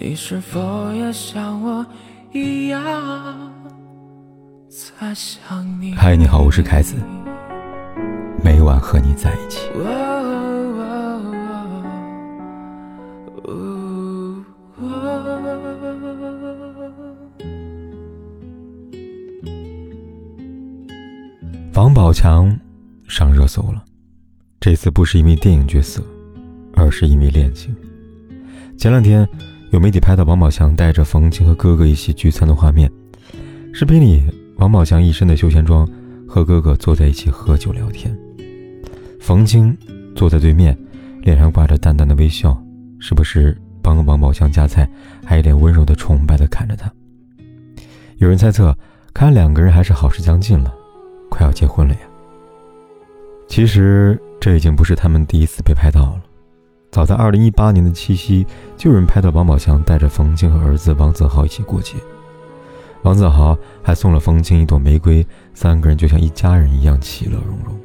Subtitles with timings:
[0.00, 1.84] 你是否也像我
[2.32, 3.52] 一样
[4.68, 5.92] 在想你？
[5.96, 6.94] 嗨，你好，我是凯子，
[8.44, 9.68] 每晚和你在一起。
[21.74, 22.56] 王宝强
[23.08, 23.84] 上热搜了，
[24.60, 26.00] 这次不是因为电影角色，
[26.76, 27.74] 而是因为恋情。
[28.76, 29.28] 前两天。
[29.70, 32.90] 有媒体拍到王宝强带着冯清和哥哥一起聚餐的画面。
[33.74, 34.22] 视频里，
[34.56, 35.86] 王宝强一身的休闲装，
[36.26, 38.16] 和哥哥坐在一起喝酒聊天。
[39.20, 39.76] 冯清
[40.14, 40.76] 坐在对面，
[41.20, 42.58] 脸上挂着淡淡的微笑，
[42.98, 44.88] 时不时帮王宝强夹菜，
[45.22, 46.90] 还一脸温柔的崇拜的看着他。
[48.16, 48.74] 有人猜测，
[49.12, 50.72] 看来两个人还是好事将近了，
[51.28, 52.00] 快要结婚了呀。
[53.46, 56.22] 其实这已经不是他们第一次被拍到了。
[56.90, 61.94] 早在二零一八年的七夕，就有人拍到王宝强带着冯清和儿子王子豪一起过节，
[63.02, 67.78] 王子豪还送了冯清一朵玫瑰，三个人就像一家人一样其乐融融。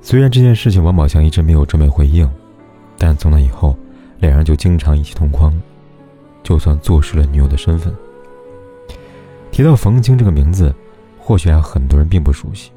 [0.00, 2.28] 虽然这件事情王宝强一直没有正面回应，
[2.96, 3.76] 但从那以后，
[4.18, 5.52] 两人就经常一起同框，
[6.42, 7.94] 就算坐实了女友的身份。
[9.50, 10.74] 提到冯清这个名字，
[11.18, 12.70] 或许还很多人并不熟悉，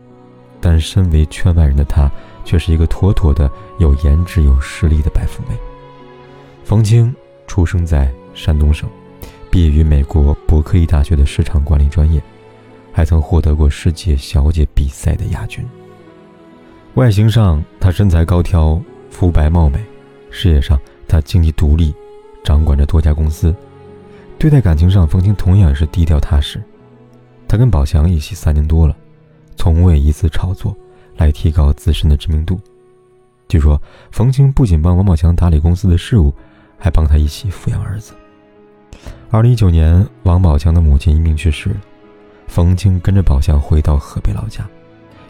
[0.62, 2.10] 但身为圈外人的她。
[2.44, 5.56] 却是一个妥妥的有颜值、有实力的白富美。
[6.64, 8.90] 冯清出生在山东省，
[9.52, 12.20] 毕业于美国伯克利大学的市场管理专业，
[12.92, 15.64] 还曾获得过世界小姐比赛的亚军。
[16.96, 19.78] 外形上，她身材高挑、肤白貌美；
[20.32, 21.94] 事业上，她经济独立，
[22.44, 23.56] 掌管着多家公司。
[24.40, 26.60] 对待感情上，冯清同样也是低调踏实。
[27.48, 28.98] 她跟宝强一起三年多了，
[29.62, 30.76] 从未一次炒作。
[31.18, 32.60] 来提高自身的知名度。
[33.48, 33.80] 据说，
[34.12, 36.34] 冯清不仅帮王宝强打理公司的事务，
[36.80, 38.14] 还帮他一起抚养儿子。
[39.30, 41.76] 二零一九年，王宝强的母亲因病去世，
[42.48, 44.68] 冯清跟着宝强回到河北老家，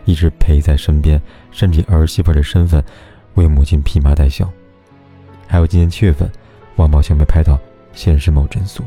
[0.05, 1.21] 一直陪在身边，
[1.51, 2.81] 甚至以儿媳妇的身份
[3.33, 4.49] 为母亲披麻戴孝。
[5.47, 6.31] 还有今年七月份，
[6.77, 7.59] 王宝强被拍到
[7.91, 8.85] 现身某诊所，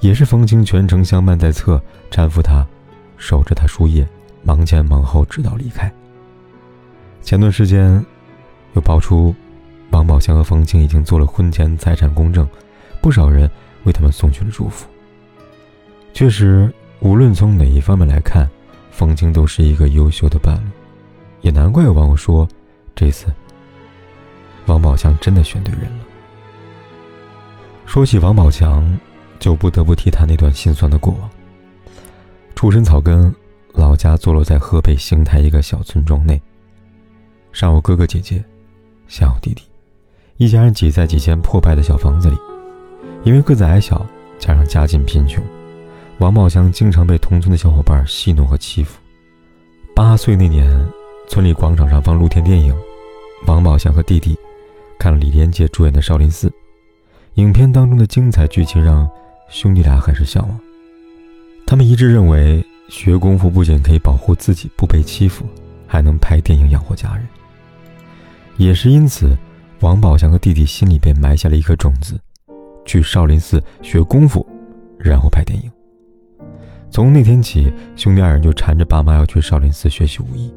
[0.00, 2.66] 也是冯清全程相伴在侧，搀扶他，
[3.16, 4.06] 守着他输液。
[4.44, 5.90] 忙前忙后，直到离开。
[7.22, 8.04] 前段时间，
[8.74, 9.34] 又爆出
[9.90, 12.46] 王宝强和冯清已经做了婚前财产公证，
[13.00, 13.50] 不少人
[13.84, 14.86] 为他们送去了祝福。
[16.12, 18.48] 确实，无论从哪一方面来看，
[18.90, 20.68] 冯清都是一个优秀的伴侣，
[21.40, 22.46] 也难怪有网友说，
[22.94, 23.32] 这次
[24.66, 26.04] 王宝强真的选对人了。
[27.86, 28.84] 说起王宝强，
[29.38, 31.30] 就不得不提他那段心酸的过往。
[32.54, 33.34] 出身草根。
[33.74, 36.40] 老家坐落在河北邢台一个小村庄内。
[37.52, 38.42] 上有哥哥姐姐，
[39.06, 39.62] 下有弟弟，
[40.38, 42.36] 一家人挤在几间破败的小房子里。
[43.22, 44.04] 因为个子矮小，
[44.38, 45.42] 加上家境贫穷，
[46.18, 48.98] 王宝强经常被同村的小伙伴戏弄和欺负。
[49.94, 50.68] 八岁那年，
[51.28, 52.74] 村里广场上放露天电影，
[53.46, 54.36] 王宝强和弟弟
[54.98, 56.48] 看了李连杰主演的《少林寺》。
[57.34, 59.08] 影片当中的精彩剧情让
[59.48, 60.60] 兄弟俩很是向往。
[61.66, 62.64] 他们一致认为。
[62.88, 65.46] 学功夫不仅可以保护自己不被欺负，
[65.86, 67.26] 还能拍电影养活家人。
[68.56, 69.36] 也是因此，
[69.80, 72.20] 王宝强和弟弟心里便埋下了一颗种子：
[72.84, 74.46] 去少林寺学功夫，
[74.98, 75.70] 然后拍电影。
[76.90, 80.52] 从那天起，兄弟二人就缠着爸妈要去少林寺学习武艺。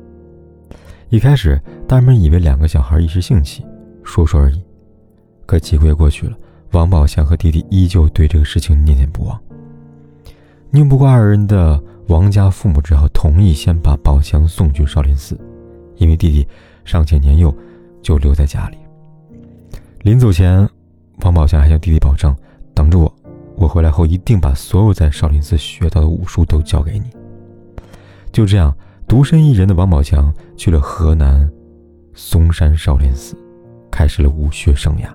[1.10, 3.66] 一开始，大人们以为两个小孩一时兴起，
[4.04, 4.62] 说说而已。
[5.46, 6.38] 可几个月过去了，
[6.72, 9.42] 王宝强和弟弟依旧对这个事情念念不忘。
[10.70, 11.82] 拧不过二人的。
[12.08, 15.38] 王家父母只好同意先把宝强送去少林寺，
[15.98, 16.48] 因为弟弟
[16.86, 17.54] 尚且年幼，
[18.02, 18.78] 就留在家里。
[20.04, 20.68] 临走前，
[21.24, 22.34] 王宝强还向弟弟保证
[22.74, 23.14] ：“等着我，
[23.58, 27.06] 我回来后一定把所有在少林寺学到的武术都教给你。”
[28.32, 28.74] 就这样，
[29.06, 31.50] 独身一人的王宝强去了河南
[32.14, 33.36] 嵩山少林寺，
[33.92, 35.10] 开始了武学生涯。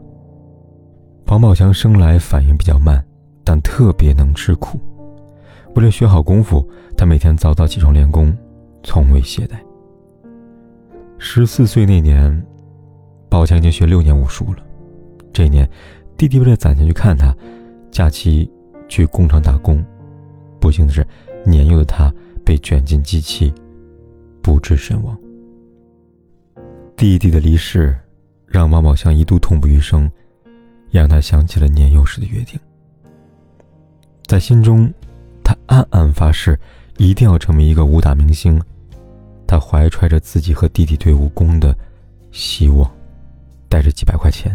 [1.26, 3.02] 王宝强生来反应比较慢，
[3.44, 4.78] 但特别能吃苦。
[5.74, 8.36] 为了学好功夫，他每天早早起床练功，
[8.82, 9.54] 从未懈怠。
[11.18, 12.46] 十四岁那年，
[13.30, 14.62] 宝强已经学六年武术了。
[15.32, 15.68] 这一年，
[16.16, 17.34] 弟弟为了攒钱去看他，
[17.90, 18.50] 假期
[18.86, 19.82] 去工厂打工。
[20.60, 21.06] 不幸的是，
[21.44, 22.12] 年幼的他
[22.44, 23.52] 被卷进机器，
[24.42, 25.18] 不治身亡。
[26.96, 27.96] 弟弟的离世，
[28.46, 30.10] 让王宝强一度痛不欲生，
[30.90, 32.60] 也让他想起了年幼时的约定，
[34.26, 34.92] 在心中。
[35.72, 36.58] 暗暗发誓，
[36.98, 38.60] 一定要成为一个武打明星。
[39.46, 41.74] 他怀揣着自己和弟弟对武功的
[42.30, 42.90] 希望，
[43.70, 44.54] 带着几百块钱，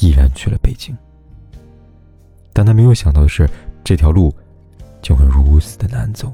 [0.00, 0.92] 毅然去了北京。
[2.52, 3.48] 但他没有想到的是，
[3.84, 4.34] 这条路
[5.00, 6.32] 就会如此的难走。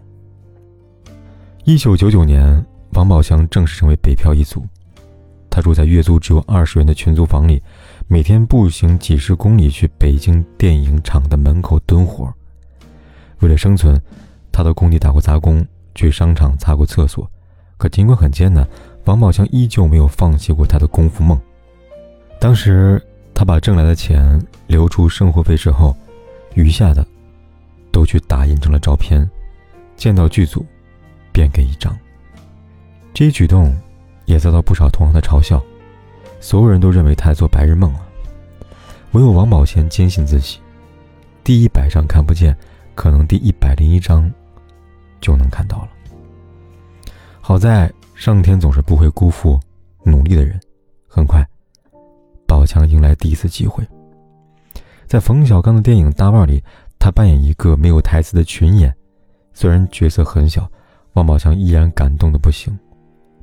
[1.65, 2.65] 一九九九年，
[2.95, 4.65] 王宝强正式成为北漂一族。
[5.51, 7.63] 他住在月租只有二十元的群租房里，
[8.09, 12.33] 每天步行几十公里去北京电影厂的门口蹲活。
[13.41, 14.01] 为了生存，
[14.51, 17.31] 他到工地打过杂工，去商场擦过厕所。
[17.77, 18.67] 可尽管很艰难，
[19.05, 21.39] 王宝强依旧没有放弃过他的功夫梦。
[22.41, 23.03] 当时，
[23.35, 25.95] 他把挣来的钱留出生活费之后，
[26.55, 27.07] 余下的
[27.93, 29.29] 都去打印成了照片，
[29.97, 30.65] 见到剧组
[31.33, 31.95] 便给一张。
[33.13, 33.75] 这一举动
[34.25, 35.63] 也遭到不少同行的嘲笑，
[36.41, 38.01] 所有人都认为他做白日梦了。
[39.13, 40.59] 唯有王宝强坚信自己，
[41.45, 42.57] 第一百张看不见，
[42.97, 44.29] 可能第一百零一章
[45.21, 45.89] 就能看到了。
[47.41, 49.61] 好在上天总是不会辜负
[50.03, 50.59] 努力的人，
[51.07, 51.47] 很快，
[52.49, 53.87] 宝强迎来第一次机会。
[55.07, 56.61] 在冯小刚的电影《大腕》里，
[56.99, 58.93] 他扮演一个没有台词的群演，
[59.53, 60.69] 虽然角色很小，
[61.13, 62.77] 王宝强依然感动的不行。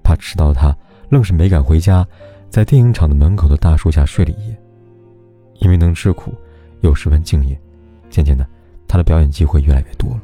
[0.04, 0.76] 怕迟到的他，
[1.08, 2.06] 愣是没敢回家，
[2.50, 4.60] 在电影厂的门口的大树下睡了一夜。
[5.60, 6.34] 因为能吃苦，
[6.82, 7.58] 又十分敬业，
[8.10, 8.46] 渐渐的，
[8.94, 10.20] 他的表演机会越来越多了。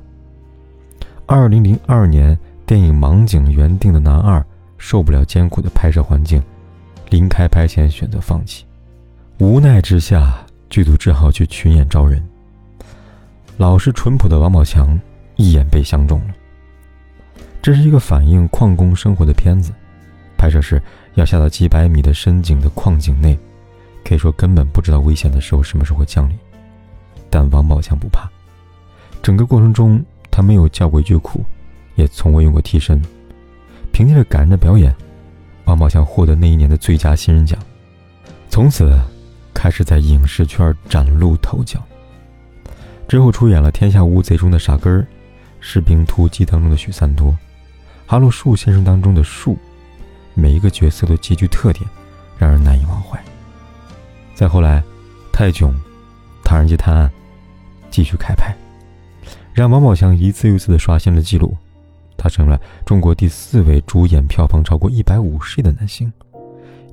[1.26, 2.38] 二零零二年。
[2.68, 4.46] 电影《盲井》原定的男二
[4.78, 6.40] 受不了艰苦的拍摄环境，
[7.10, 8.64] 临开拍前选择放弃。
[9.40, 12.24] 无奈之下，剧组只好去群演招人。
[13.58, 15.00] 老实淳朴的王宝强
[15.36, 16.36] 一眼被相中了。
[17.60, 19.72] 这是一个反映矿工生活的片子，
[20.38, 20.80] 拍摄时
[21.16, 23.36] 要下到几百米的深井的矿井内，
[24.06, 26.38] 可以说根本不知道危险的时候什么时候会降临。
[27.32, 28.30] 但王宝强不怕，
[29.22, 31.44] 整个过程中他没有叫过一句苦。
[31.96, 33.02] 也从未用过替身，
[33.92, 34.96] 凭借着感人的表演，
[35.66, 37.60] 王宝强获得那一年的最佳新人奖，
[38.48, 38.98] 从此
[39.54, 41.84] 开始在影视圈崭露头角。
[43.06, 45.02] 之后出演了《天下无贼》中的傻根儿，
[45.60, 47.32] 《士兵突击》当中的许三多，
[48.06, 49.58] 《哈喽树先生》当中的树，
[50.34, 51.86] 每一个角色都极具特点，
[52.38, 53.22] 让人难以忘怀。
[54.34, 54.80] 再后来，
[55.34, 55.70] 《泰囧》
[56.46, 57.10] 《唐人街探案》
[57.90, 58.56] 继续开拍，
[59.60, 61.54] 让王宝强一次又一次的刷新了纪录。
[62.16, 66.10] 他成了中国第四位主演票房超过一百五十亿的男星，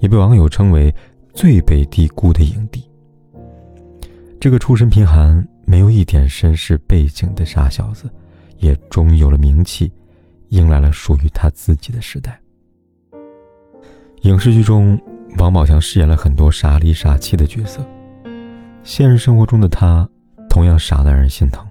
[0.01, 0.93] 也被网友称为
[1.33, 2.85] 最被低估的影帝。
[4.41, 8.11] 这个出身贫寒、没有一点身世背景的傻小子，
[8.59, 9.93] 也终于有了名气，
[10.49, 12.37] 迎来了属于他自己的时代。
[14.23, 15.01] 影视剧中，
[15.39, 17.81] 王宝强饰演了很多傻里傻气的角色，
[18.83, 20.09] 现实生活中的他
[20.51, 21.65] 同样傻得让人心疼。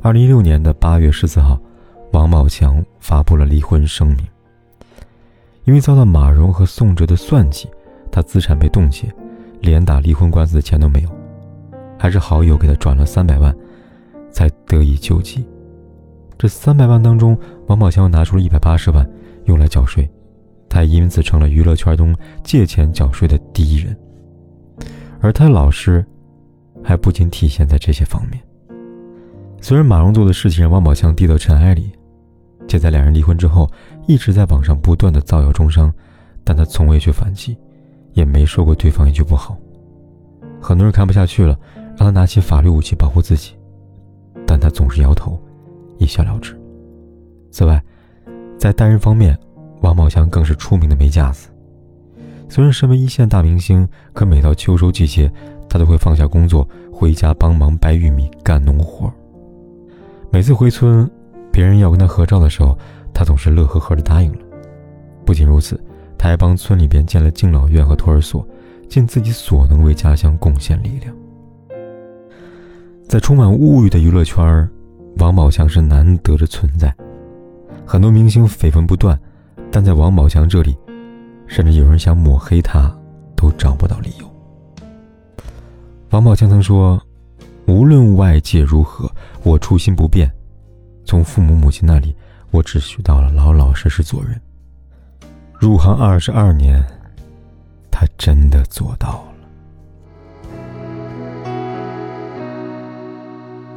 [0.00, 1.60] 二零一六年的八月十四号。
[2.12, 4.26] 王宝强发布了离婚声明，
[5.64, 7.68] 因为遭到马蓉和宋哲的算计，
[8.10, 9.12] 他资产被冻结，
[9.60, 11.10] 连打离婚官司的钱都没有，
[11.98, 13.54] 还是好友给他转了三百万，
[14.30, 15.46] 才得以救济。
[16.38, 19.06] 这三百万当中，王宝强拿出了一百八十万
[19.44, 20.08] 用来缴税，
[20.66, 23.94] 他也因此成了娱乐圈中借钱缴税的第一人。
[25.20, 26.02] 而他的老实，
[26.82, 28.40] 还不仅体现在这些方面。
[29.60, 31.92] 虽然马蓉做的事情让王宝强低到尘埃里。
[32.68, 33.66] 且在两人离婚之后，
[34.06, 35.90] 一直在网上不断的造谣中伤，
[36.44, 37.56] 但他从未去反击，
[38.12, 39.56] 也没说过对方一句不好。
[40.60, 41.58] 很多人看不下去了，
[41.96, 43.54] 让他拿起法律武器保护自己，
[44.46, 45.40] 但他总是摇头，
[45.96, 46.54] 一笑了之。
[47.50, 47.82] 此外，
[48.58, 49.34] 在待人方面，
[49.80, 51.48] 王宝强更是出名的没架子。
[52.50, 55.32] 虽然身为一线大明星，可每到秋收季节，
[55.70, 59.10] 他都会放下工作回家帮忙掰玉米、干农活。
[60.30, 61.10] 每次回村。
[61.50, 62.78] 别人要跟他合照的时候，
[63.12, 64.38] 他总是乐呵呵的答应了。
[65.24, 65.82] 不仅如此，
[66.16, 68.46] 他还帮村里边建了敬老院和托儿所，
[68.88, 71.12] 尽自己所能为家乡贡献力量。
[73.08, 74.70] 在充满物欲的娱乐圈，
[75.16, 76.94] 王宝强是难得的存在。
[77.84, 79.18] 很多明星绯闻不断，
[79.72, 80.76] 但在王宝强这里，
[81.48, 82.88] 甚至有人想抹黑他，
[83.34, 84.26] 都找不到理由。
[86.10, 87.00] 王宝强曾说
[87.68, 90.28] ：“无论外界如何，我初心不变。”
[91.04, 92.16] 从父母母亲那里，
[92.50, 94.40] 我只学到了老老实实做人。
[95.58, 96.82] 入行二十二年，
[97.90, 99.28] 他真的做到了。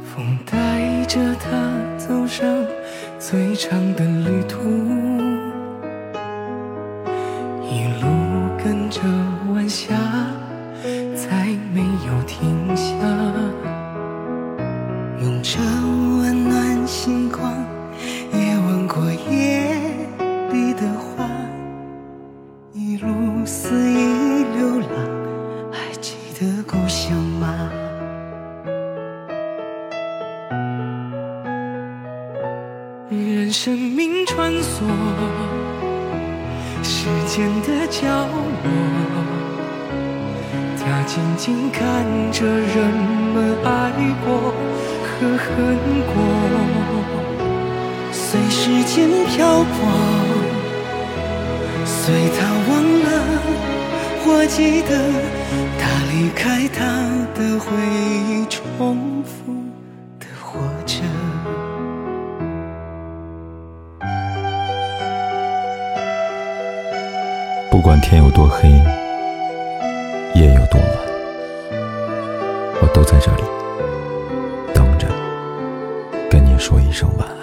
[0.02, 1.50] 风带着他
[1.98, 2.46] 走上
[3.18, 4.58] 最长的旅途，
[7.62, 8.08] 一路
[8.64, 9.02] 跟着
[9.52, 9.94] 晚霞，
[23.72, 24.86] 肆意流浪
[25.72, 27.70] 还记得故乡吗？
[33.08, 34.84] 任生命穿梭
[36.82, 38.06] 时间的角
[38.62, 38.68] 落
[40.76, 42.76] 他静静看着人
[43.32, 43.90] 们爱
[44.22, 44.52] 过
[45.02, 45.48] 和恨
[46.12, 46.14] 过。
[48.12, 50.31] 随时间漂泊。
[52.04, 53.08] 随他忘了
[54.24, 54.98] 或记得，
[55.78, 56.84] 他离开他
[57.32, 57.70] 的回
[58.26, 59.54] 忆，重复
[60.18, 61.00] 的活着。
[67.70, 68.68] 不管天有多黑，
[70.34, 70.90] 夜有多晚，
[72.80, 73.44] 我都在这里
[74.74, 75.06] 等着，
[76.28, 77.41] 跟你说一声晚安。